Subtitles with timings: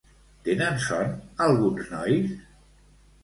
[0.45, 1.11] Tenen son
[1.47, 2.27] alguns nois?